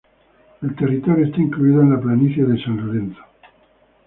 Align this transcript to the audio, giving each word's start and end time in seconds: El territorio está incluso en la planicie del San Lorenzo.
El 0.63 0.75
territorio 0.75 1.27
está 1.27 1.39
incluso 1.39 1.79
en 1.79 1.91
la 1.93 2.01
planicie 2.01 2.43
del 2.43 2.59
San 2.65 2.75
Lorenzo. 2.87 3.21